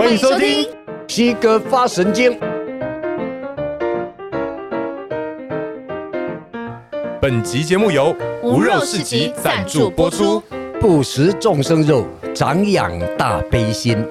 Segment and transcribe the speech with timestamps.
[0.00, 0.66] 欢迎收听
[1.06, 2.40] 西哥发神经。
[7.20, 10.42] 本集节目由无肉市集赞助播出。
[10.80, 14.02] 不食众生肉，长养大悲心。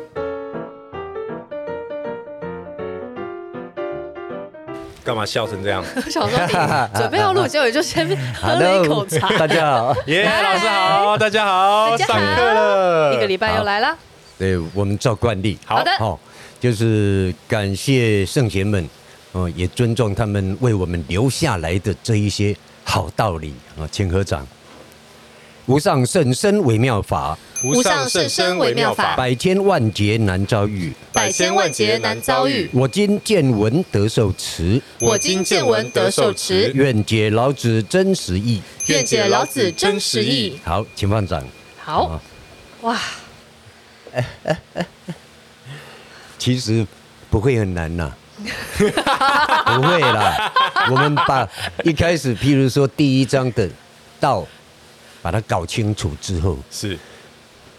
[5.04, 5.84] 干嘛笑成这样？
[6.08, 8.08] 想说你准备要录，结果就先
[8.40, 9.28] 喝了一口茶。
[9.40, 13.98] 大家好，耶，老师好，大家好，上课了，一个礼拜又来了。
[14.40, 16.18] 对，我们照惯例，好的，好，
[16.60, 18.90] 就是感谢圣贤们，
[19.34, 24.48] 哦，也尊重他们为我们留下来的这一些好道理啊，请合掌。
[25.66, 32.68] 无上甚深微妙法，无上甚深微妙法，百千万劫难遭遇，百千万劫难遭遇。
[32.74, 40.58] 我今见闻得受持，我今见闻得受持，愿解老子真实意，愿解老子真实意。
[40.64, 41.44] 好，请放掌。
[41.78, 42.20] 好，
[42.82, 43.00] 哇，
[46.38, 46.86] 其实
[47.30, 48.14] 不会很难呐，
[48.78, 50.52] 不会啦。
[50.92, 51.48] 我们把
[51.84, 53.70] 一开始，譬如说第一章的
[54.20, 54.46] 道。
[55.22, 56.98] 把它搞清楚之后，是，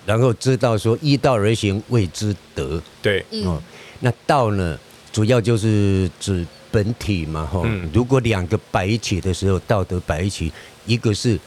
[0.05, 3.59] 然后知道说依道而行谓之德，对，哦，
[4.01, 4.79] 那道呢，
[5.11, 7.63] 主要就是指本体嘛，哈，
[7.95, 10.53] 如果两个摆一起的时候，道德摆一起，
[10.85, 11.41] 一个是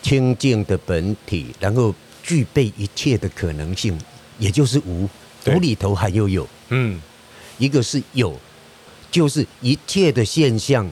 [0.00, 4.00] 清净的本体，然后具备一切的可能性，
[4.38, 5.08] 也就是无，
[5.46, 7.00] 无里头还有有，嗯，
[7.58, 8.38] 一个是有，
[9.10, 10.90] 就是一切的现象。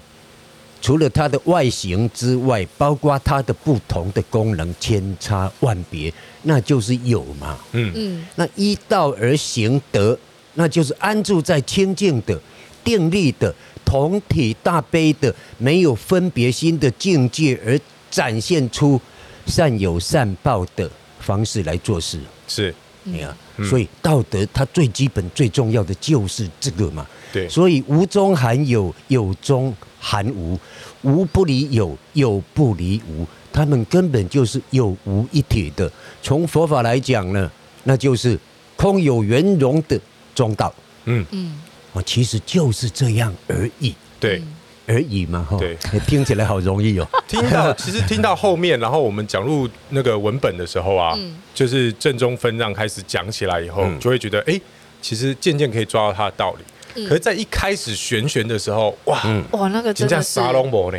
[0.80, 6.12] 除了它的外形之外，包括它的不同的功能，千差万别，
[6.42, 7.56] 那就是有嘛。
[7.70, 8.26] 嗯嗯。
[8.34, 10.18] 那依道而行德，
[10.54, 12.36] 那就是安住在清净的、
[12.82, 17.78] 定力的、同体大悲的、没有分别心的境界，而
[18.10, 19.00] 展现出
[19.46, 20.90] 善有善报的
[21.20, 22.18] 方式来做事。
[22.48, 22.74] 是。
[23.06, 23.36] 哎呀，
[23.68, 27.06] 所以道德它最基本、最重要的就是这个嘛。
[27.32, 27.48] 对。
[27.48, 29.74] 所以无中含有，有中。
[30.04, 30.58] 含无，
[31.02, 35.88] 无不离有，有不离无，他们根本就是有无一体的。
[36.20, 37.48] 从佛法来讲呢，
[37.84, 38.36] 那就是
[38.74, 39.96] 空有圆融的
[40.34, 40.74] 中道。
[41.04, 41.56] 嗯嗯，
[41.94, 43.94] 啊，其实就是这样而已。
[44.18, 44.42] 对，
[44.86, 45.56] 而已嘛，哈。
[45.58, 45.76] 对，
[46.06, 47.08] 听起来好容易哦。
[47.28, 51.16] 听到 其实听到后面，然后我们讲入那个文本的时候啊，
[51.54, 54.60] 就是正中分让开始讲起来以后，就会觉得，哎，
[55.00, 57.04] 其实渐渐可以抓到它的道理。
[57.06, 59.18] 可是，在一开始玄玄的时候，哇
[59.52, 60.98] 哇，那个真的是沙龙博呢？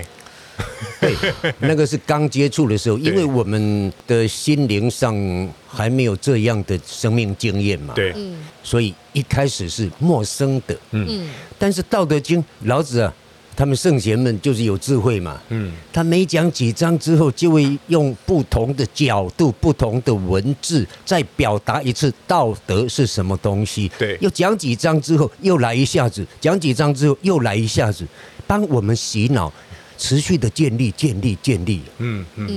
[0.99, 1.15] 对，
[1.59, 5.13] 那个是刚接触的时候，因为我们的心灵上
[5.67, 8.15] 还没有这样的生命经验嘛，对，
[8.63, 10.75] 所以一开始是陌生的。
[10.91, 11.29] 嗯，
[11.59, 13.13] 但是《道德经》老子啊。
[13.55, 23.91] 他们圣贤们就是有智慧嘛，嗯，他每讲几章之后，就会用不同的角度、不同的文字，再表达一次道德是什么东西。
[23.97, 28.05] 对，又讲几章之后，又来一下子；讲几章之后，又来一下子，
[28.47, 29.51] 帮我们洗脑，
[29.97, 31.81] 持续的建立、建立、建立。
[31.99, 32.47] 嗯嗯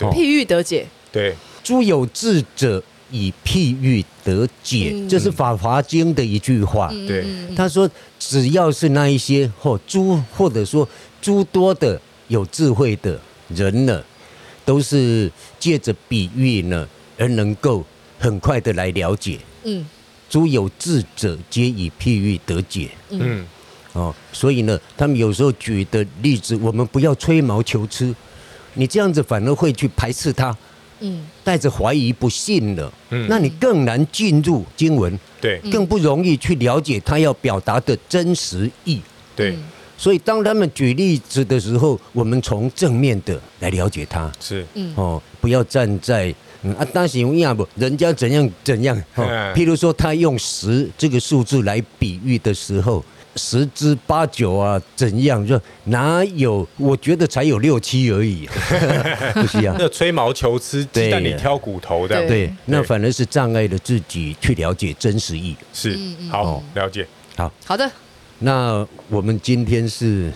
[0.00, 0.86] 嗯，譬喻得解。
[1.12, 2.82] 对，诸有智者。
[3.12, 6.88] 以譬喻得解，这是《法华经》的一句话。
[7.06, 7.24] 对，
[7.54, 10.88] 他说，只要是那一些或诸或者说
[11.20, 14.02] 诸多的有智慧的人呢，
[14.64, 15.30] 都是
[15.60, 17.84] 借着比喻呢，而能够
[18.18, 19.38] 很快的来了解。
[19.64, 19.86] 嗯，
[20.28, 22.90] 诸有智者皆以譬喻得解。
[23.10, 23.46] 嗯，
[23.92, 28.14] 哦，所以呢，他们有时候举的例子，我们不要吹毛求疵，
[28.74, 30.56] 你这样子反而会去排斥他。
[31.02, 39.02] 嗯，带着怀疑不信了，嗯，那你更难进入经文，对，更不容易去了解他要表达的真实意，
[39.36, 39.54] 对。
[39.98, 49.24] 所以当他们举例子的时候，我们从正面的来了解他，是，嗯，哦，不要站在嗯啊，当时一样不，人家怎样怎样，哦，
[49.54, 53.04] 譬如说他用十这个数字来比喻的时候。
[53.36, 55.46] 十之八九啊，怎样？
[55.46, 56.66] 就哪有？
[56.76, 58.46] 我觉得才有六七而已，
[59.34, 59.74] 不是啊？
[59.78, 65.56] 那吹毛求疵，鸡蛋里挑骨头的，对，那反而是障碍了自己去了解真实意。
[65.72, 65.98] 是，
[66.30, 67.06] 好，了解，
[67.36, 67.90] 好，好的。
[68.40, 70.30] 那我们今天是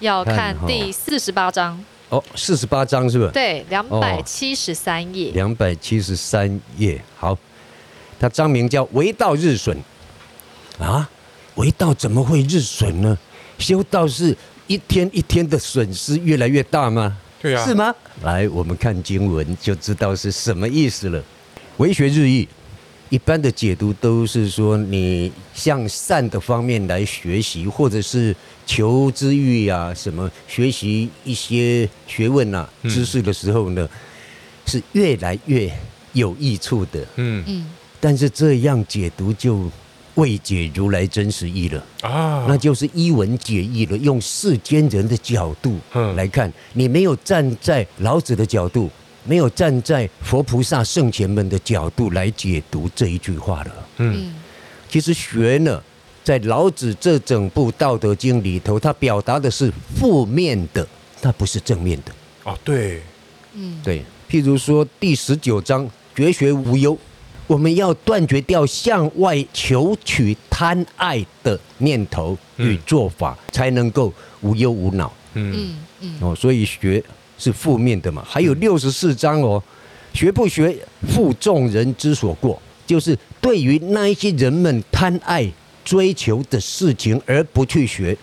[0.00, 3.30] 要看第四十八章哦，四十八章是不是？
[3.30, 7.00] 对，两百七十三页，两百七十三页。
[7.16, 7.38] 好，
[8.20, 9.78] 它章名叫“为道日损”
[10.78, 11.08] 啊。
[11.56, 13.18] 为道怎么会日损呢？
[13.58, 17.16] 修道是一天一天的损失越来越大吗？
[17.40, 17.94] 对啊，是吗？
[18.22, 21.22] 来，我们看经文就知道是什么意思了。
[21.76, 22.48] 为学日益，
[23.10, 28.34] 一般的解读都是说你向善的方面来学习，或者是
[28.64, 33.88] 求知欲啊，什么学习一些学问啊、知识的时候呢，
[34.66, 35.72] 是越来越
[36.14, 37.06] 有益处的。
[37.16, 37.66] 嗯嗯，
[38.00, 39.70] 但是这样解读就。
[40.14, 43.96] 未解如来真实意了啊，那就是一文解义了。
[43.96, 45.78] 用世间人的角度
[46.16, 48.90] 来看，你没有站在老子的角度，
[49.24, 53.72] 没有站在佛菩萨圣贤们的角度来解读这一句话了。
[53.96, 54.34] 嗯，
[54.88, 55.82] 其实学呢，
[56.22, 60.86] 在老子这整部《道德经》里头，它表达的是负面的，
[61.22, 62.12] 它不是正面的。
[62.44, 63.00] 哦，对，
[63.54, 64.04] 嗯，对。
[64.28, 66.98] 譬如说第十九章“绝学无忧”。
[67.52, 74.10] 我们要断绝掉向外求取贪爱的念头与做法，才能够
[74.40, 75.12] 无忧无恼。
[75.34, 77.04] 嗯嗯哦，所以学
[77.36, 78.24] 是负面的嘛。
[78.26, 79.62] 还有六十四章哦，
[80.14, 80.74] 学不学，
[81.08, 85.46] 负众人之所过，就是对于那一些人们贪爱
[85.84, 88.16] 追求的事情而不去学，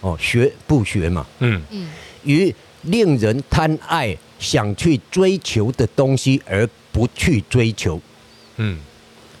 [0.00, 1.24] 哦，学不学嘛。
[1.38, 1.88] 嗯嗯，
[2.24, 8.00] 与令人贪爱想去追求的东西而不去追求。
[8.56, 8.78] 嗯，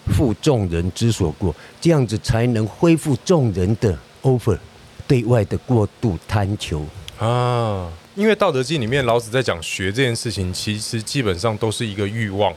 [0.08, 4.58] 负众人之所过，这样子才能恢复众人的 over
[5.06, 6.84] 对外的过度贪求
[7.18, 7.90] 啊。
[8.14, 12.54] 因为《道德经》里面老子在讲学这件事情，其实基本上都是一个欲望，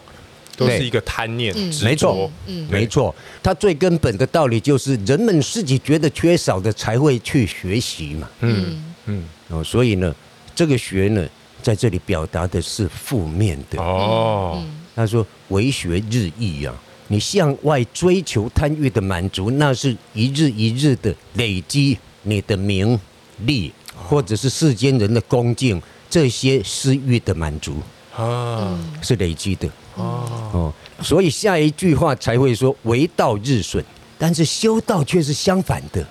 [0.55, 1.51] 都是一个贪念。
[1.57, 3.15] 嗯，没错，嗯，没错。
[3.41, 8.29] 它最根本的道理就是人们自己觉得缺少的才会去学习嘛。
[8.41, 10.13] 嗯嗯哦，所以呢，
[10.53, 11.27] 这个学呢，
[11.63, 14.63] 在这里表达的是负面的哦。
[14.97, 16.73] 他说：“为学日益呀，
[17.07, 22.99] 你向外追求贪欲的满足，那是一日一日的累积你的名
[23.45, 25.79] 利，或者是世间人的恭敬，
[26.09, 27.77] 这些私欲的满足
[28.15, 30.73] 啊，是累积的哦。
[31.03, 33.85] 所以下一句话才会说‘为道日损’，
[34.17, 36.03] 但是修道却是相反的。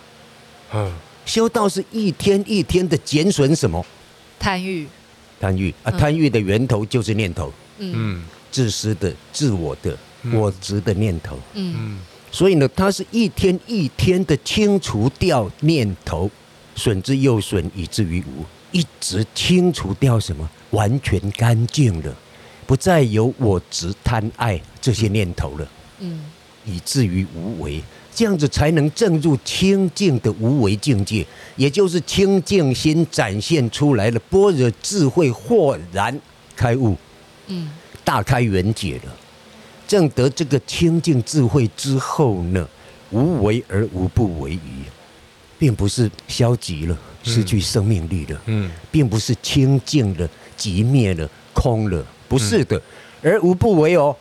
[0.73, 0.93] 嗯，
[1.25, 3.85] 修道是一天一天的减损什么？
[4.39, 4.87] 贪欲，
[5.41, 7.53] 贪欲啊，贪欲的源头就是念头。
[7.79, 8.23] 嗯。”
[8.57, 9.95] 自私的、自我的、
[10.33, 11.99] 我执的念头，嗯，
[12.33, 16.31] 所以呢，他是一天一天的清除掉念头，
[16.75, 18.43] 损之又损，以至于无，
[18.73, 20.49] 一直清除掉什么？
[20.71, 22.17] 完全干净了，
[22.67, 25.69] 不再有我执、贪爱这些念头了，
[25.99, 26.25] 嗯，
[26.65, 27.83] 以至于无为，
[28.15, 31.27] 这样子才能证入清净的无为境界，
[31.57, 36.19] 也就是清净心展现出来了般若智慧，豁然
[36.57, 36.97] 开悟，
[37.49, 37.69] 嗯。
[38.07, 39.13] 大开圆解了，
[39.89, 42.69] 证得这个清净智慧之后呢，
[43.11, 44.85] 无为而无不为矣，
[45.59, 52.81] 并不是消极了，失去生命力了，嗯，并不是清净了、寂灭了、空了，不是的，
[53.23, 54.17] 而无不为哦，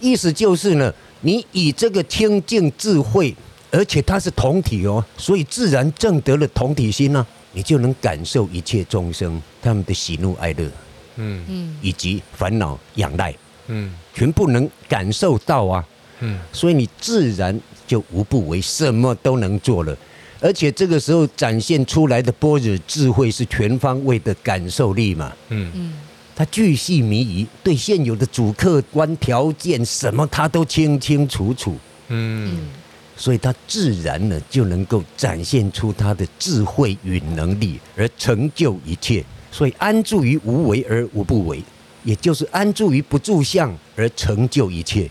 [0.00, 3.36] 意思就是呢，你以这个清净智慧，
[3.70, 10.70] 而且它是同体哦，所以自然证得了同体心呢、啊，你就能感受一切众生他们的喜怒哀乐。
[11.16, 11.44] 嗯。
[11.48, 13.34] 嗯，以及烦恼仰赖，
[13.68, 15.84] 嗯，全部能感受到啊，
[16.20, 19.96] 嗯，所以你自然就无不为，什么都能做了，
[20.40, 25.70] 而且这个时候展现出来的般若智慧是全方位的感受力嘛，嗯。
[25.74, 25.92] 嗯，
[26.34, 31.76] 他巨细靡遗，对现有的主客观条件什么他都清清楚楚，
[32.08, 32.68] 嗯，
[33.16, 39.22] 所以他自然呢就能够展现出他的智慧与能力，而成就一切。
[39.52, 41.62] 所以安住于无为而无不为，
[42.02, 45.08] 也就是安住于不住相而成就一切，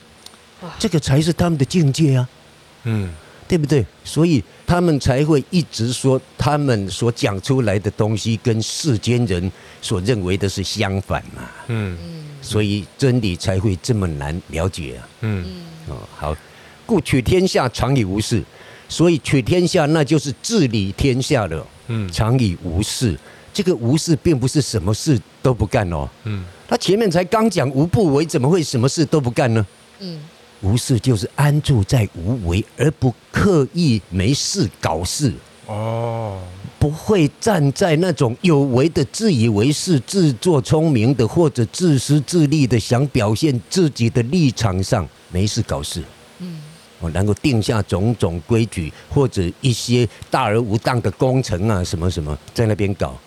[0.79, 2.29] 这个才是他们的境界啊，
[2.83, 3.10] 嗯，
[3.48, 3.86] 对不对？
[4.03, 11.95] 所以他们才会一直说他们所讲出来的东西跟世间人所认为的是相反嘛，嗯，
[12.41, 15.45] 所以真理才会这么难了解啊，嗯，
[15.88, 16.36] 哦，好，
[16.86, 18.43] 故取天下常以无事，
[18.89, 23.17] 所以取天下那就是治理天下了，嗯，常以无事。
[23.53, 29.65] 这个无事并不是什么事都不干哦，嗯，他前面才刚讲无不为，怎么会什么事都不干呢？
[30.00, 30.20] 嗯，
[30.62, 35.34] 无事就是安住在无为，而不刻意没事搞事。
[35.67, 36.41] 哦，
[36.79, 46.03] 不会站在那种有为的自以为是、自作聪明的或者自私自利的想表现自己的立场上没事搞事，
[46.39, 46.62] 嗯，
[47.00, 53.17] 我能够定下种种规矩或者一些大而无当的工程啊什么什么在那边搞。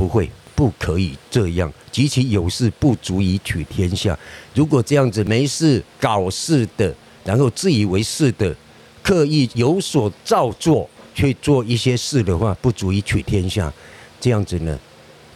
[0.00, 1.70] 不会，不可以这样。
[1.92, 4.18] 及其有事，不足以取天下。
[4.54, 8.56] 如果这样子没事搞事的，然后自以为是的，
[9.02, 13.70] 刻意有所造作去做一些事的话，不足以取天下。
[14.18, 14.78] 这样子呢，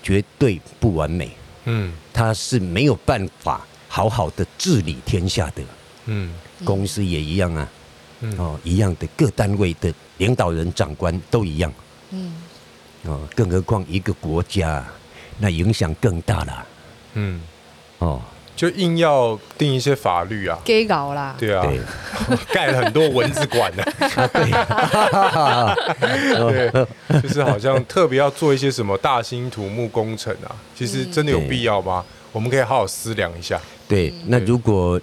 [0.03, 1.31] 绝对不完美。
[1.67, 5.63] 嗯，他是没有办法好好的治理天下的。
[6.07, 6.33] 嗯，
[6.65, 7.69] 公司也一样啊。
[8.21, 11.71] 嗯，哦，一样的，各单位的领导人、长官都一样。
[12.13, 12.33] 嗯。
[13.07, 14.83] 哦，更何况一个国家，
[15.39, 16.67] 那影响更大了。
[17.15, 17.41] 嗯，
[17.99, 18.21] 哦，
[18.57, 21.63] 就就硬要定一些法律啊，给搞啦，对啊，
[22.53, 23.85] 盖了很多蚊子馆的，
[27.11, 32.03] 对，就是好像特别要做一些什么大兴土木工程啊，其实真的有必要吗？
[32.33, 33.61] 我们可以好好思量一下。
[33.87, 34.99] 对，那如果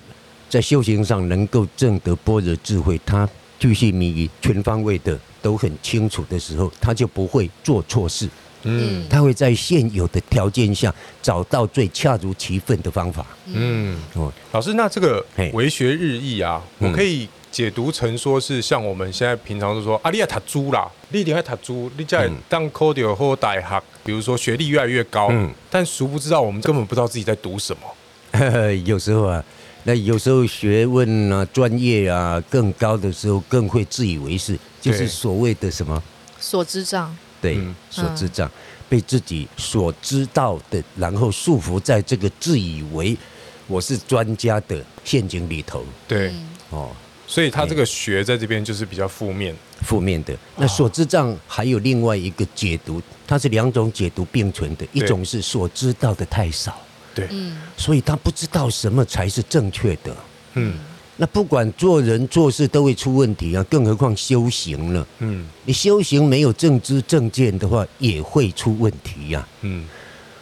[0.49, 3.29] 在修行上能够证得般若智慧，他
[3.59, 8.29] 巨细靡遗、全方位的都很清楚的时候，他就不会做错事。
[8.63, 13.25] 嗯，他会在现有的条件下找到最恰如其分的方法。
[13.47, 28.71] 嗯，哦，老师，那这个为学日益啊，我可以解读成说是像我们现在平常都说，啊，你要读书啦，你一定要读书，你在当科掉或大学，比如说学历越来越高，嗯，但殊不知道我们根本不知道自己在读什么。
[28.85, 29.43] 有时候啊，
[29.85, 36.03] 那有时候学问啊、专业啊更高的时候，更会自以为是，就是所谓的什么？
[36.39, 37.15] 所知障。
[37.39, 37.57] 对，
[37.89, 38.51] 所知障，
[38.87, 43.17] 被自己所知道的，然后束缚在这个自以为
[43.65, 45.83] 我是专家的陷阱里头。
[46.07, 46.31] 对，
[46.69, 46.91] 哦，
[47.25, 50.37] 所以他这个学在这边就是比较负面，负面的。
[50.55, 56.79] 那所知障还有另外一个解读，它是两种解读并存的，一种是所知道的太少，
[57.15, 57.27] 对，
[57.75, 60.15] 所以他不知道什么才是正确的，
[60.53, 60.77] 嗯。
[61.21, 65.07] 那不管做人做事都会出问题啊，更何况修行了。
[65.19, 69.47] 嗯，你修行没有正知正见的话，也会出问题呀。
[69.61, 69.85] 嗯，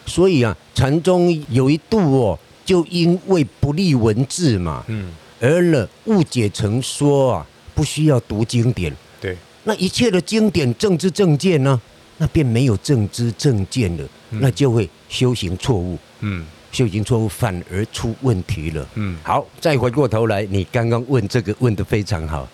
[0.06, 8.90] 所以啊，禅宗有一度哦，就因为不立文字嘛，嗯，而了误解成说啊，不需要读经典。
[9.20, 11.78] 对，那一切的经典正知正见呢，
[12.16, 15.98] 那便没有正知正见了，那就会修行错误。
[16.20, 16.46] 嗯。
[16.72, 18.86] 修行错误反而出问题了。
[18.94, 22.48] 嗯，好，再回过头来，你刚刚问这个问得非常好，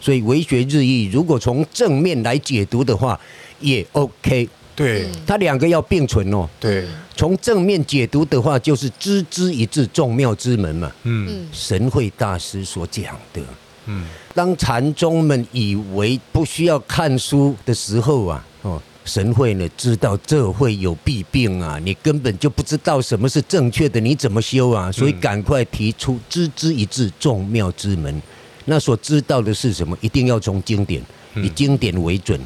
[0.00, 3.18] 所以为学日益，如果从正面来解读的话，
[3.60, 4.48] 也 OK。
[4.76, 6.48] 对，它两个要并存哦。
[6.60, 6.86] 对，
[7.16, 10.92] 从正面解读的话，就是知之一字，众妙之门嘛。
[11.02, 13.42] 嗯，神会大师所讲的。
[13.86, 18.80] 嗯，当禅宗们以为不需要看书的时候啊，哦。
[19.08, 21.80] 神会呢，知道这会有弊病啊！
[21.82, 24.92] 你根本就不知道什么是正确的，你怎么修啊？
[24.92, 28.22] 所以赶快提出知之一字，众妙之门。
[28.66, 29.96] 那所知道的是什么？
[30.02, 31.02] 一定要从经典，
[31.36, 32.38] 以经典为准。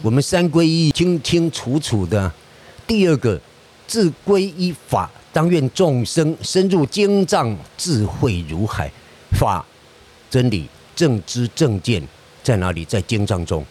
[0.00, 2.32] 我们三皈依清清楚楚的。
[2.86, 3.38] 第二个，
[3.86, 8.90] 自皈依法，当愿众生深入经藏，智慧如海。
[9.32, 9.66] 法
[10.30, 12.00] 真理正知正见
[12.42, 12.84] 在哪里？
[12.84, 13.66] 在经藏中。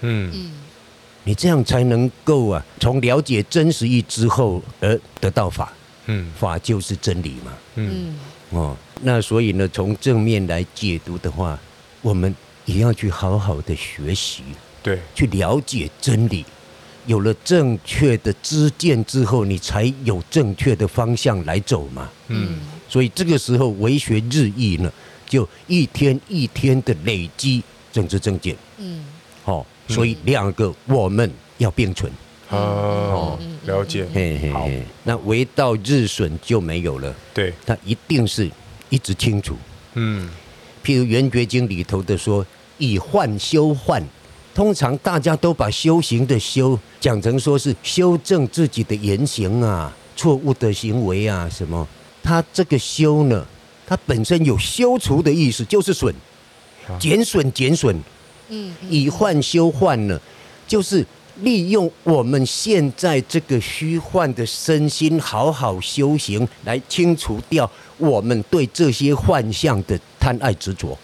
[0.00, 0.50] 嗯。
[1.26, 5.72] 你这样才能够啊，从了解真实义之后而得到法，
[6.06, 8.14] 嗯，法就是真理嘛，嗯，
[8.50, 11.58] 哦，那所以呢，从正面来解读的话，
[12.02, 12.34] 我们
[12.66, 14.42] 也要去好好的学习，
[14.82, 16.44] 对，去了解真理，
[17.06, 24.92] 有了正确的知见之后，你才有正确的方向来走嘛，嗯，所以这个时候为学日益呢，
[25.26, 29.02] 就一天一天的累积政治正见，嗯，
[29.42, 29.64] 好。
[29.88, 32.10] 所以两个我们要并存，
[32.48, 34.06] 哦，了解。
[34.14, 34.68] 嘿嘿，好，
[35.02, 37.14] 那唯到日损就没有了。
[37.34, 38.50] 对，它一定是
[38.88, 39.56] 一直清楚。
[39.94, 40.28] 嗯，
[40.82, 42.44] 譬如《圆觉经》里头的说，
[42.78, 44.02] 以幻修幻，
[44.54, 51.86] 通常大家都把修行的修讲成说是修正自己的言行啊，错误的行为啊什么。
[52.22, 53.46] 它这个修呢，
[53.86, 56.14] 它本身有修除的意思，就是损，
[56.98, 57.94] 减损减损。
[58.48, 60.20] 嗯，以幻修幻呢，
[60.66, 61.04] 就是
[61.40, 70.96] 利用我们现在这个虚幻的身心，好好修行，来清除掉我们对这些幻象的贪爱执着。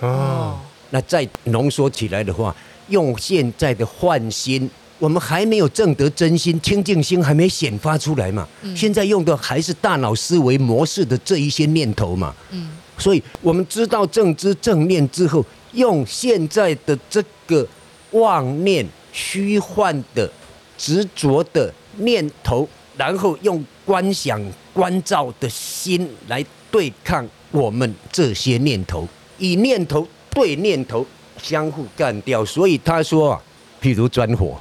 [0.00, 0.58] 哦，
[0.90, 2.54] 那再浓缩起来的话，
[2.88, 4.68] 用现在的幻心，
[4.98, 8.48] 我们还没有证得真心清净心，还没显发出来嘛。
[8.74, 12.34] 现在用的还是大脑思维模式的这一些念头嘛。
[12.50, 15.44] 嗯，所以我们知道正知正念之后。
[15.72, 17.66] 用现在的这个
[18.12, 20.30] 妄念、虚幻的、
[20.76, 24.40] 执着的念头，然后用观想、
[24.72, 29.06] 观照的心来对抗我们这些念头，
[29.38, 31.04] 以念头对念头，
[31.42, 32.44] 相互干掉。
[32.44, 33.42] 所以他说啊，
[33.80, 34.58] 譬如钻火，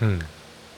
[0.00, 0.20] 嗯，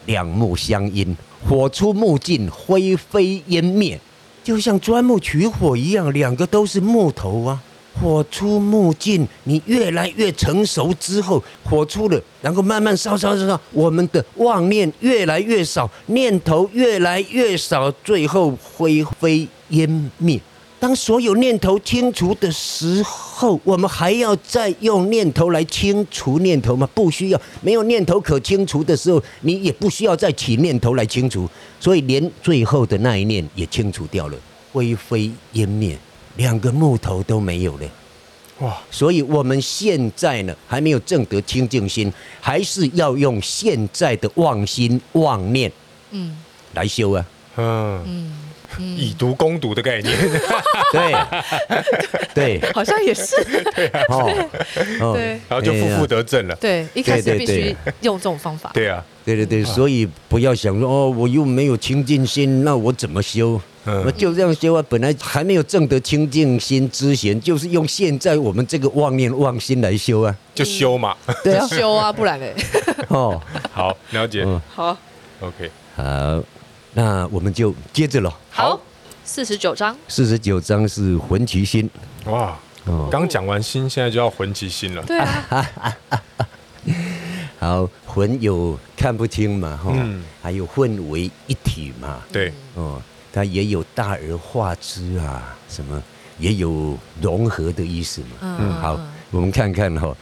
[0.06, 1.16] 两目相因，
[1.46, 3.98] 火出木尽，灰飞烟灭，
[4.42, 7.62] 就像钻木取火一样，两个都是木头啊。
[8.00, 20.40] 火出木尽，你越来越成熟之后，火出了，然后慢慢烧烧烧烧，我们的妄念越来越少，念头越来越少，最后灰飞烟灭。
[20.80, 26.86] 当所有念头清除的时候，我们还要再用念头来清除念头吗？
[26.92, 31.48] 不需要，没有念头可清除的时候，你也不需要再起念头来清除，
[31.80, 34.36] 所以连最后的那一念也清除掉了。
[34.74, 35.96] 灰飞烟灭，
[36.36, 37.86] 两个木头都没有了。
[38.60, 38.76] 哇！
[38.90, 45.70] 所以我们现在呢，还没有证得清净心，还是要用现在的妄心妄念，
[46.12, 46.36] 嗯，
[46.74, 47.26] 来修啊。
[47.56, 48.32] 嗯嗯。
[48.76, 50.16] 以毒攻毒的概念，
[50.90, 51.14] 对
[52.34, 53.36] 对，好像也是，
[53.72, 56.56] 对对，然后就负负得正了。
[56.56, 58.70] 对，一开始必须用这种方法。
[58.74, 63.60] 对啊，对对对，所以不要想说哦，我又没有清净心，那我怎么修？
[63.84, 64.84] 我就这样修啊。
[64.88, 71.16] 本来还没有证得清净心之前，就是用现在我们这个妄念妄心来修啊，就修嘛。
[71.42, 72.54] 对啊，修啊，不然嘞。
[73.08, 73.40] 哦，
[73.72, 74.46] 好，了解。
[74.74, 74.96] 好
[75.40, 76.42] ，OK，好。
[76.96, 78.32] 那我们就接着喽。
[78.50, 78.80] 好，
[79.24, 79.96] 四十九章。
[80.06, 81.90] 四十九章是魂其心。
[82.26, 82.56] 哇，
[83.10, 85.02] 刚讲完心，现在就要魂其心了。
[85.02, 85.66] 对啊。
[87.58, 89.92] 好，魂有看不清嘛，哈，
[90.40, 92.22] 还有混为一体嘛。
[92.30, 92.52] 对。
[92.74, 93.02] 哦，
[93.34, 96.00] 它也有大而化之啊，什么
[96.38, 98.28] 也有融合的意思嘛。
[98.42, 98.72] 嗯。
[98.74, 98.96] 好，
[99.32, 100.16] 我们看看哈，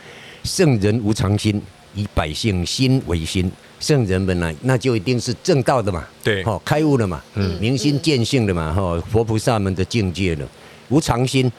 [0.44, 1.60] 圣人无常心，
[1.94, 3.52] 以百姓心为心。
[3.78, 10.48] 圣人们呢，那就一定是正道的嘛，对，好开悟了嘛，嗯，明心见性的嘛，哈，佛菩萨们的境界了。
[10.88, 11.50] 无常心，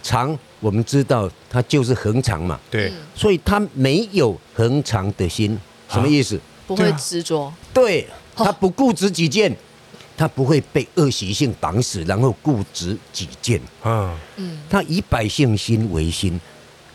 [0.00, 6.40] 常我们知道它就是恒常嘛，对，所以他没有恒常的心，什么意思？
[6.68, 9.54] 不会执着，对，他不固执己见，
[10.22, 16.40] 它不会被恶习性绑死，然后固执己见，啊，嗯，他以百姓心为心，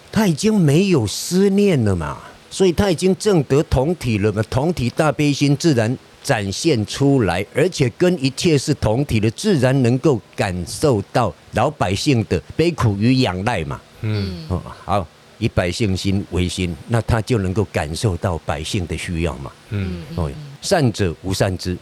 [0.10, 2.20] 他已经没有思念了嘛。
[2.50, 13.82] 所以他已经证得同体了嘛，同体大悲心自然展现出来，而且跟一切是同体的，自然能够感受到老百姓的悲苦与仰赖嘛。
[14.04, 15.06] 嗯，哦，好，
[15.38, 19.52] 以百姓心为心，那他就能够感受到百姓的需要嘛。
[19.72, 20.32] 嗯，哦，
[20.62, 21.78] 善者无善知，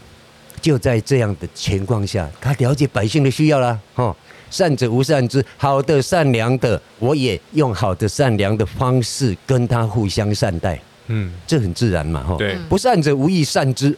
[0.61, 3.79] 就在这样的情况下，他了解百姓的需要了。
[3.95, 4.15] 哦。
[4.51, 12.35] 善者无善之，好的善良的，我也用好的善良的方式跟他互相善待，嗯，这很自然嘛，哈。
[12.37, 13.97] 对，不善者无以善之，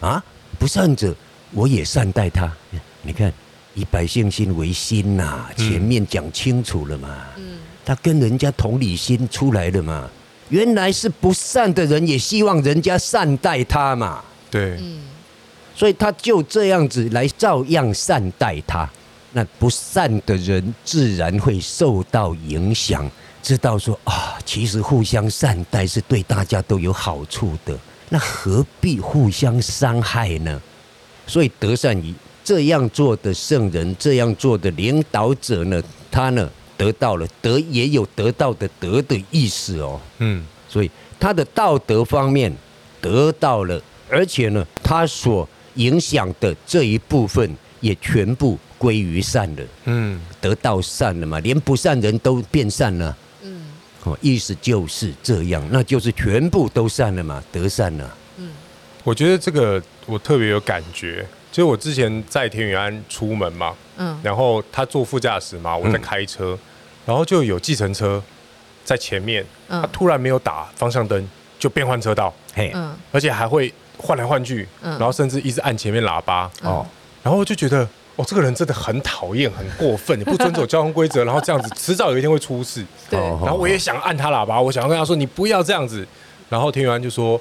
[0.00, 0.22] 啊，
[0.58, 1.14] 不善者
[1.52, 2.52] 我也善待他。
[3.00, 3.32] 你看，
[3.74, 10.10] 以百姓心为心呐，前面讲清楚了嘛，嗯，他跟人家同理心出来了嘛，
[10.50, 14.98] 原来是不善的人也希望人家善待他嘛，对，嗯，
[15.76, 18.90] 所以他就这样子来照样善待他。
[19.32, 23.08] 那不善的人自然会受到影响，
[23.42, 30.58] 知道说啊，其实互相善待是对大家都有好处的，那何必互相伤害呢？
[31.26, 40.00] 所以德善于这样做的圣人，这样做的领导者呢，他呢得到了德，也有得到的德的意思哦。
[40.18, 42.50] 嗯，所以他的道德方面
[43.02, 48.58] 得到了，而且呢，他所影响的这一部分也全部。
[48.78, 53.64] 归于善了，嗯，得到善了嘛，连不善人都变善了，嗯，
[54.04, 58.50] 哦，意思就是这样，那就是全部都善了嘛，得善了，嗯，
[59.02, 66.58] 我觉得这个我特别有感觉，就是我之前在田远安出门嘛，嗯，然后他坐副驾驶嘛，我在开车，嗯、
[67.06, 68.22] 然后就有计程车
[68.84, 71.26] 在前面，嗯、他突然没有打方向灯，
[71.58, 76.86] 就变换车道，嘿，嗯，而且还会换来换去，嗯，然后甚至一直按前面喇叭，嗯、哦，
[77.22, 77.88] 然后我就觉得。
[78.16, 82.82] 哦，这个人真的很讨厌，很过分， 不遵守交通规则，然后这样子，迟早有一天会出事。
[83.10, 83.20] 对。
[83.20, 86.08] 然后我也想按他喇叭，我想要跟他说：“你不要这样子。”
[86.48, 87.38] 然后田园安就说：“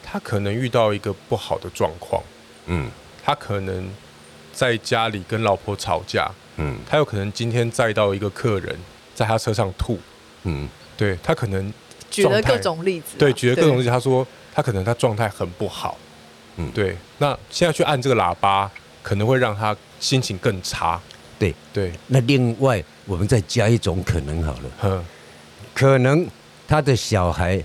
[0.00, 2.22] 他可能遇到一个不好的状况，
[2.66, 2.88] 嗯，
[3.24, 3.90] 他可能
[4.52, 8.78] 在家里跟老婆吵架，嗯，他有可能今天载到一个客人，
[9.16, 9.98] 在他车上吐，
[10.44, 11.72] 嗯，对他可能
[12.08, 13.88] 举了各种例子，对，举了各种例子。
[13.88, 15.96] 他说他可能他状态很不好，
[16.56, 16.96] 嗯，对。
[17.18, 18.70] 那现在去按这个喇叭，
[19.02, 19.76] 可能会让他。
[20.00, 21.00] 心情更差，
[21.40, 21.52] 对。
[21.72, 21.90] 对。
[22.06, 25.04] 那另外，我们再加一种可能好了，呵
[25.74, 26.24] 可能
[26.68, 27.60] 他的小孩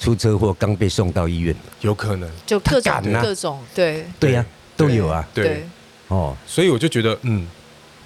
[0.00, 4.04] 出车祸，刚被送到医院，有可能，就各种各种，对。
[4.18, 4.44] 对呀，
[4.76, 5.64] 都有啊，对。
[6.08, 6.36] 哦。
[6.44, 7.46] 所以我就觉得，嗯，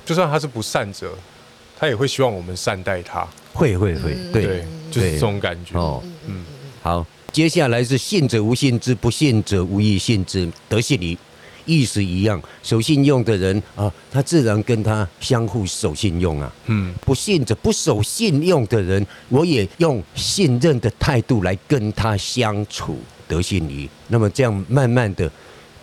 [0.04, 1.10] 就算他是不善者，
[1.78, 5.78] 他也会希望我们善待他，会会会，对，就是这种感觉。
[5.78, 6.02] 哦。
[6.26, 6.44] 嗯，
[6.82, 11.16] 好，接下来是信者无信之，不信者无以信之，得信矣。
[11.64, 16.52] 意思一样，守信用的人啊，他自然跟他相互守信用啊。
[16.66, 23.88] 嗯，不信者不守信用的人，我也用信任的态度来跟他相处，得信矣。
[24.08, 25.30] 那么这样慢慢的，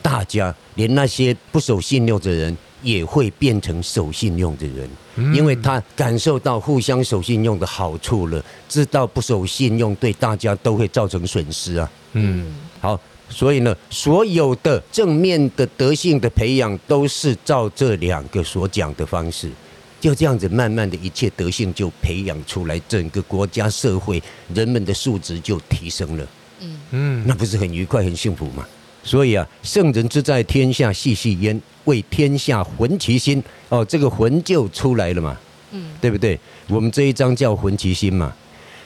[0.02, 4.90] 大家连那些不守信用的人也会变成守信用的人，
[5.36, 11.92] 因为他感受到互相守信用的好处了，知道不守信用对大家都会造成损失啊。
[12.14, 12.98] 嗯，好。
[13.30, 19.52] 所以呢，所有的正面的德性的培养，都是照这两个所讲的方式，
[20.00, 24.24] 就这样子，慢慢的一切德性就培养出来，整个国家社会
[24.56, 26.26] 人们的素质就提升了。
[26.62, 28.66] 嗯嗯，那不是很愉快、很幸福吗？
[29.04, 33.44] 所以啊，圣人之在天下，细细焉，为天下浑其心。
[33.68, 35.36] 哦，这个魂就出来了嘛。
[35.72, 36.40] 嗯，对不对？
[36.70, 38.34] 我们这一章叫浑其心嘛。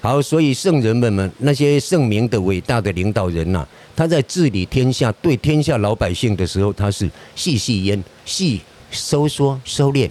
[0.02, 8.60] 好，所以圣人们们那些圣明的伟大的领导人呐、啊，他在治理天下、对天下老百姓的时候，他是细细焉，细
[8.90, 10.10] 收缩收敛，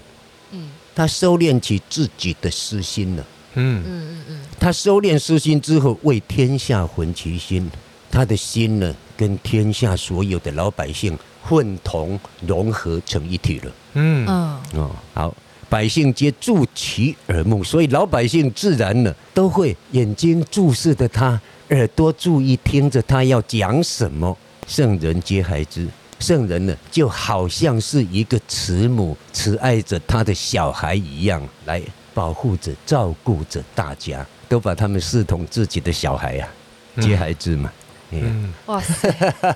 [0.53, 7.68] 嗯，他收敛起自己的私心了，嗯嗯嗯嗯，他收敛私心之后，为天下浑其心，
[8.12, 11.18] 他的心呢，跟天下所有的老百姓
[11.51, 15.35] 混同融合成一体了，嗯嗯哦好。
[15.69, 24.37] 百姓皆助其耳目，所以老百姓自然呢都会眼睛注视着他，耳朵注意听着他要讲什么。
[24.67, 25.87] 圣人皆孩之，
[26.19, 31.81] 圣人呢就好像是一个慈母慈爱着他的小孩一样，来
[32.13, 36.49] 保护着、照顾着大家，都把他们视同自己的小孩呀、
[36.97, 37.73] 啊，皆孩之嘛。
[38.11, 39.09] 嗯，嗯哇塞。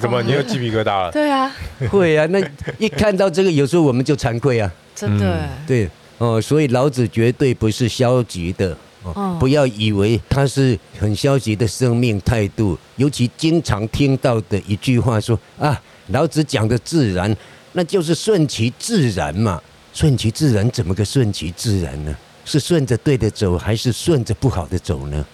[0.00, 0.22] 怎么？
[0.22, 1.10] 你又鸡皮疙瘩了？
[1.12, 1.54] 对啊，
[1.90, 2.26] 会啊。
[2.26, 2.40] 那
[2.78, 4.72] 一看到这个，有时候我们就惭愧啊。
[4.94, 5.48] 真的。
[5.66, 12.78] 对哦，所以老子绝对不是消极的哦，不要以为他是很消极的生命态度。
[12.96, 17.34] 尤其经常听到的一句话说啊，老子讲的自然，
[17.72, 19.60] 那就是顺其自然嘛。
[19.92, 22.16] 顺其自然怎么个顺其自然呢？
[22.44, 25.24] 是顺着对的走，还是顺着不好的走呢？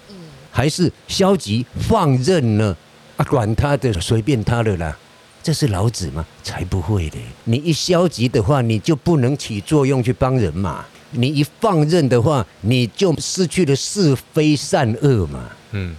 [0.51, 2.77] 还是消极放任呢？
[3.19, 4.97] 啊，管他的，随便他的啦。
[5.43, 6.25] 这是老子吗？
[6.43, 7.19] 才不会的。
[7.45, 10.85] 你一消极的话，你就不能起作用去帮人嘛。
[11.11, 15.45] 你一放任的话，你就失去了是非善恶嘛。
[15.73, 15.97] 嗯，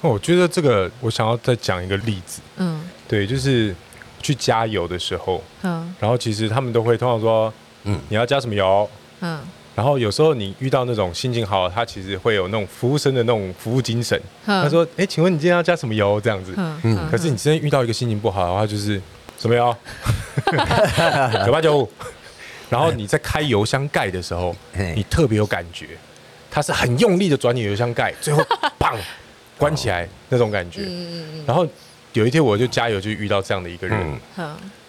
[0.00, 2.40] 我觉得这个，我想要再讲一个例子。
[2.56, 3.74] 嗯，对，就是
[4.22, 7.52] 去加油的时候，嗯，然后其实他们都会通常说，
[7.84, 8.88] 嗯，你要加什么油？
[9.20, 9.40] 嗯。
[9.80, 14.20] 然后有时候你遇到那种心情好，他其实会有那种服务生的那种服务精神。
[14.44, 16.52] 他说：“哎，请问你今天要加什么油？”这样子。
[16.82, 17.08] 嗯。
[17.10, 19.00] 可是你今天遇到一个心情不好的话，就是
[19.38, 19.74] 什么油？
[21.46, 21.90] 九八九五。
[22.68, 24.54] 然后你在开油箱盖的时候，
[24.94, 25.86] 你特别有感觉，
[26.50, 28.44] 他是很用力的转你油箱盖，最后
[28.78, 28.94] 砰
[29.56, 30.82] 关起来那种感觉。
[31.46, 31.66] 然后
[32.12, 34.20] 有一天我就加油，就遇到这样的一个人。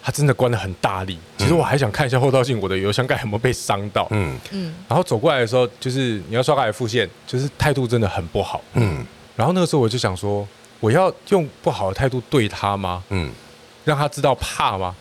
[0.02, 4.08] 他真的关的很大力，其实我还想看一下后照镜，我的油箱盖有没有被伤到。
[4.10, 4.74] 嗯嗯。
[4.88, 8.60] 然后走过来的时候，就是你要刷卡来付现，就是态度真的很不好。
[8.74, 9.06] 嗯。
[9.36, 10.46] 然后那个时候我就想说，
[10.80, 13.04] 我要用不好的态度对他吗？
[13.10, 13.30] 嗯。
[13.84, 14.94] 让他知道怕吗？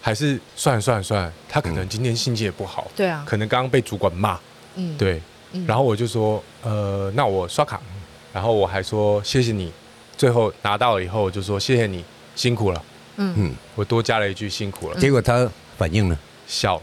[0.00, 2.90] 还是算了算了算了，他可能今天心情也不好。
[2.96, 3.22] 对啊。
[3.24, 4.36] 可能刚刚被主管骂。
[4.74, 4.98] 嗯。
[4.98, 5.22] 对。
[5.66, 7.80] 然后我就说，呃，那我刷卡。
[8.32, 9.72] 然后我还说谢谢你，
[10.16, 12.04] 最后拿到了以后我就说谢谢你
[12.36, 12.80] 辛苦了。
[13.36, 16.18] 嗯，我多加了一句辛苦了，结果他反应呢？
[16.46, 16.82] 笑了。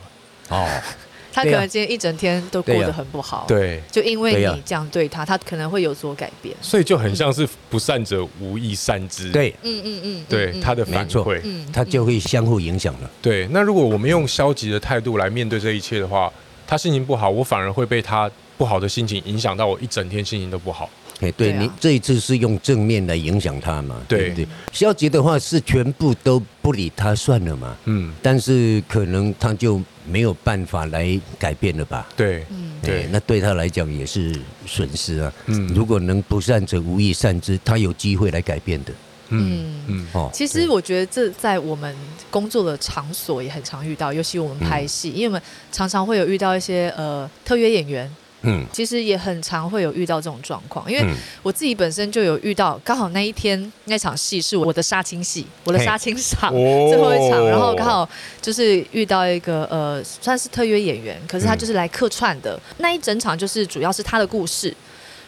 [0.50, 0.68] 哦，
[1.34, 3.46] 他可能今天一整天都过得很不好。
[3.48, 6.56] 对，就因为你这样对他，他可能会有所改变。
[6.62, 9.32] 所以就很像是不善者无以善之。
[9.32, 11.42] 对，嗯嗯嗯，对他的反馈，
[11.74, 13.12] 他就会相互影响了。
[13.22, 16.32] 对，那如果我们用消极的态度来面对这一切的话，
[16.66, 20.90] 他心情不好，我反而会被他不好的心情影响到，我一整天心情都不好。
[21.20, 23.96] 哎，对，你这一次是用正面来影响他嘛？
[24.08, 24.48] 对，对不对？
[24.72, 27.76] 消极的话是全部都不理他算了嘛？
[27.86, 32.08] 嗯，但是可能他就没有办法来改变了吧？
[32.16, 35.34] 对，嗯，对，那对他来讲也是损失啊。
[35.48, 38.94] 嗯，如果能不善者无以善之，他有机会来改变的。
[39.30, 41.94] 嗯嗯哦，其实我觉得这在我们
[42.30, 48.10] 工作的场所也很常遇到，尤其我们拍戏，因为我们常常会有遇到一些呃特约演员。
[48.48, 51.06] 嗯，其实也很常会有遇到这种状况，因为
[51.44, 58.08] 我自己本身就有遇到，刚好那一天那场戏是我的杀青戏，我的杀青场最后一场，然后刚好
[58.42, 64.74] 就是遇到一个呃算是特约演员，可是他就是来客串的，那一整场就是主要是他的故事，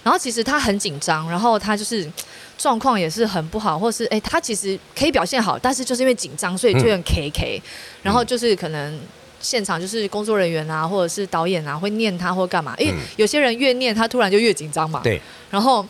[0.02, 2.10] 然后其实他很紧张，然后他就是
[2.58, 7.62] 状况也是很不好，或是哎他其实可以表现好，但是就是因为紧张，所以就很 K K，
[8.02, 8.98] 然后就是可能。
[9.40, 12.76] 现场就是工作人员啊，或者是导演啊，会念他或干嘛？
[12.78, 15.02] 因为有些人越念他，突然就越紧张嘛。
[15.04, 15.22] 对。
[15.50, 15.86] 然后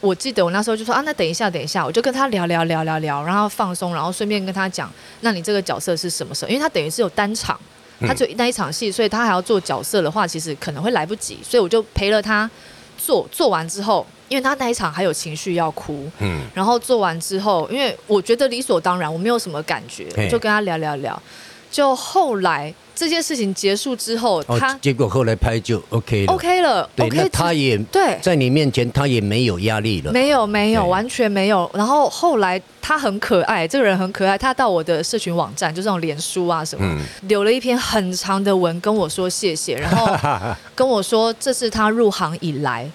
[0.00, 6.48] 我记得我那时候就说啊，那等一下，等一下，我就跟他聊聊聊聊聊，然后放松，然后顺便跟他讲，那你这个角色是什么时候？
[6.50, 7.58] 因为他等于是有单场，
[8.00, 12.50] 他就那一场戏，所以他还要做角色的话，其实可能会来不及，所以我就陪了他
[12.96, 13.28] 做。
[13.30, 21.22] 做完之后，因为他那一场还有情绪要哭，嗯，然后做完之后，因为我觉得理所当然，我没有什么感觉，我就跟他聊聊聊。
[21.70, 31.70] 就后来这件事情结束之后，他结果后来拍就 OK 了，OK 了，对，那他也对，在你面前他也没有压力了，没有没有完全没有。
[31.72, 40.14] 然后后来他很可爱，这个人很可爱，他到我的社群网站，就这种脸书啊什么，留了一篇很长的文跟我说谢谢，然后
[40.74, 42.90] 跟我说这是他入行以来。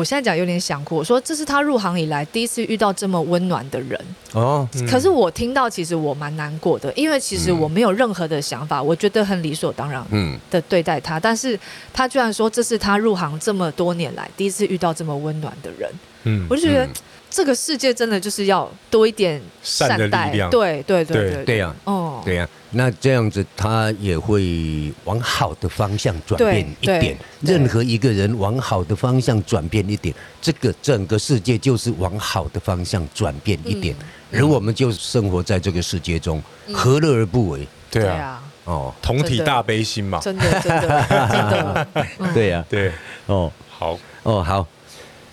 [0.00, 4.00] 我现在讲有点想哭，我说这是他入行以来第一次遇到这么温暖的人
[4.32, 4.66] 哦。
[4.74, 10.02] 嗯、可是我听到，其实我蛮难过的，因为其实我没有任何的想法，嗯、我觉得很理所当然
[10.50, 11.18] 的对待他。
[11.18, 11.58] 嗯、但是
[11.92, 15.90] 他居然说这是他入行这么多年来第一次遇到这么温暖的人。
[16.24, 16.88] 嗯，我就觉得。
[17.30, 21.44] 嗯这个世界真的就是要多一点善的力量，对对对对。
[21.44, 27.16] 对呀，哦，对呀，那这样子他也会往好的方向转变一点。
[27.40, 30.12] 任何一个人往好的方向转变一点，
[30.42, 33.94] 这个整个世界就是往好的方向转变一点。
[34.32, 37.66] 而我们就生活在这个世界中，何乐而不为？
[37.92, 41.86] 对啊，哦，同体大悲心嘛，真的真的真的，
[42.34, 42.90] 对呀，对，
[43.26, 44.66] 哦，好，哦好。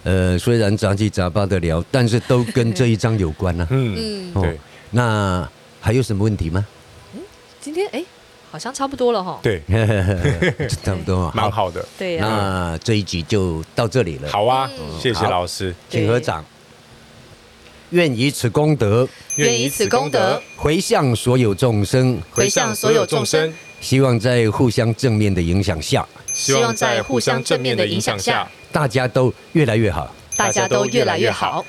[0.08, 3.68] 呃，虽然杂七杂八的聊，但是都跟这一章有关呢、啊。
[3.72, 4.58] 嗯，对、哦。
[4.92, 6.66] 那还有什么问题吗？
[7.14, 7.20] 嗯，
[7.60, 8.02] 今天哎，
[8.50, 9.38] 好像差不多了哈。
[9.44, 9.62] 对，
[10.82, 11.86] 差不多， 蛮好的。
[12.00, 12.26] 对呀。
[12.26, 14.30] 那这一集就到这里了。
[14.30, 16.46] 好啊，谢谢老师，请合掌。
[17.90, 23.54] 愿以此功德，愿以此功德回向所有众生，回向所有众生。
[23.82, 26.08] 希望在互相正面的影响下，
[26.38, 28.48] 希望在互相正面的影响下。
[28.72, 31.66] 大家都越来越好，大家都越来越好。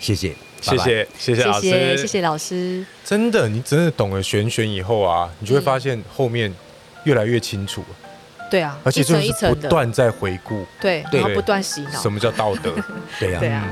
[0.00, 2.84] 谢谢，谢谢，谢谢老师，谢谢老师。
[3.04, 6.52] 真的，你真的懂了玄学以后啊，你就会发现后面
[7.04, 7.84] 越来越清楚。
[8.50, 12.00] 对啊，而且就是不断在回顾，对，然后不断洗脑。
[12.00, 12.74] 什么叫道德？
[13.20, 13.68] 对呀，对啊。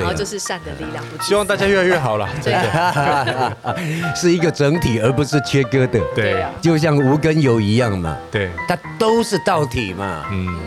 [0.00, 1.04] 然后就是善的力量。
[1.20, 3.56] 希望大家越来越好了，真的，
[4.16, 6.00] 是一个整体，而不是切割的。
[6.14, 8.16] 对，就像无跟有一样嘛。
[8.30, 10.24] 对，它都是道体嘛。
[10.30, 10.58] 嗯。